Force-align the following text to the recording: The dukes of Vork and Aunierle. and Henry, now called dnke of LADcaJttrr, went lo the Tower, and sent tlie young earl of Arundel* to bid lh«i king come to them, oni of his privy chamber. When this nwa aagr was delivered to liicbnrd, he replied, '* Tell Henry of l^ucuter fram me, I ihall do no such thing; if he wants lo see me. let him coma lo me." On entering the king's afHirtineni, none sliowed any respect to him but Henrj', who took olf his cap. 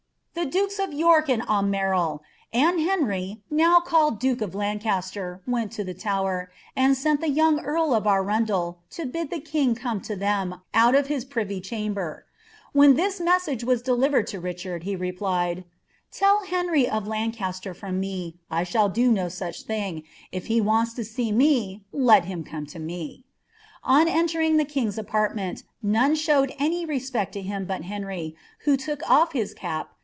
The 0.33 0.45
dukes 0.45 0.79
of 0.79 0.91
Vork 0.91 1.29
and 1.29 1.43
Aunierle. 1.43 2.21
and 2.53 2.79
Henry, 2.79 3.41
now 3.51 3.79
called 3.79 4.19
dnke 4.19 4.41
of 4.41 4.53
LADcaJttrr, 4.53 5.41
went 5.45 5.77
lo 5.77 5.83
the 5.85 5.93
Tower, 5.93 6.49
and 6.75 6.97
sent 6.97 7.21
tlie 7.21 7.35
young 7.35 7.59
earl 7.59 7.93
of 7.93 8.07
Arundel* 8.07 8.79
to 8.91 9.05
bid 9.05 9.29
lh«i 9.29 9.39
king 9.41 9.75
come 9.75 10.01
to 10.01 10.15
them, 10.15 10.61
oni 10.73 10.97
of 10.97 11.07
his 11.07 11.25
privy 11.25 11.59
chamber. 11.59 12.25
When 12.71 12.95
this 12.95 13.19
nwa 13.19 13.35
aagr 13.39 13.65
was 13.65 13.81
delivered 13.83 14.25
to 14.27 14.41
liicbnrd, 14.41 14.81
he 14.83 14.95
replied, 14.95 15.65
'* 15.87 16.03
Tell 16.11 16.45
Henry 16.45 16.89
of 16.89 17.03
l^ucuter 17.03 17.75
fram 17.75 17.99
me, 17.99 18.39
I 18.49 18.63
ihall 18.63 18.91
do 18.91 19.11
no 19.11 19.29
such 19.29 19.63
thing; 19.63 20.03
if 20.31 20.47
he 20.47 20.59
wants 20.59 20.97
lo 20.97 21.03
see 21.03 21.31
me. 21.31 21.83
let 21.91 22.25
him 22.25 22.43
coma 22.43 22.67
lo 22.73 22.81
me." 22.81 23.25
On 23.83 24.07
entering 24.07 24.57
the 24.57 24.65
king's 24.65 24.97
afHirtineni, 24.97 25.63
none 25.83 26.13
sliowed 26.15 26.55
any 26.57 26.83
respect 26.85 27.33
to 27.33 27.41
him 27.41 27.65
but 27.65 27.83
Henrj', 27.83 28.33
who 28.59 28.75
took 28.75 29.07
olf 29.11 29.33
his 29.33 29.53
cap. 29.53 29.91